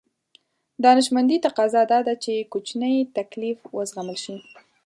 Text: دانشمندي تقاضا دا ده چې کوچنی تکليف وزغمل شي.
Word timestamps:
دانشمندي 0.83 1.37
تقاضا 1.45 1.81
دا 1.91 1.99
ده 2.07 2.13
چې 2.23 2.33
کوچنی 2.51 2.95
تکليف 3.17 3.59
وزغمل 3.77 4.17
شي. 4.23 4.35